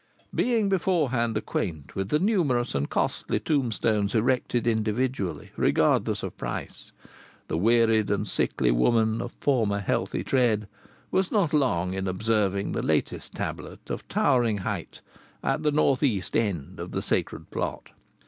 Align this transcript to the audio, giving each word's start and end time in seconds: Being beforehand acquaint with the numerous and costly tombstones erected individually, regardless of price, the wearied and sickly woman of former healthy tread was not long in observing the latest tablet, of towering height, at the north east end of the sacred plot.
Being 0.33 0.67
beforehand 0.67 1.37
acquaint 1.37 1.93
with 1.95 2.09
the 2.09 2.17
numerous 2.17 2.73
and 2.73 2.89
costly 2.89 3.39
tombstones 3.39 4.15
erected 4.15 4.65
individually, 4.65 5.51
regardless 5.55 6.23
of 6.23 6.35
price, 6.37 6.91
the 7.47 7.55
wearied 7.59 8.09
and 8.09 8.27
sickly 8.27 8.71
woman 8.71 9.21
of 9.21 9.33
former 9.39 9.77
healthy 9.79 10.23
tread 10.23 10.67
was 11.11 11.31
not 11.31 11.53
long 11.53 11.93
in 11.93 12.07
observing 12.07 12.71
the 12.71 12.81
latest 12.81 13.35
tablet, 13.35 13.91
of 13.91 14.07
towering 14.07 14.57
height, 14.65 15.01
at 15.43 15.61
the 15.61 15.71
north 15.71 16.01
east 16.01 16.35
end 16.35 16.79
of 16.79 16.93
the 16.93 17.03
sacred 17.03 17.51
plot. 17.51 17.91